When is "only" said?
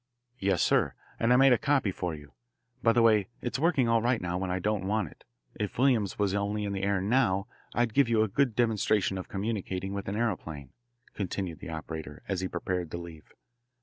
6.33-6.63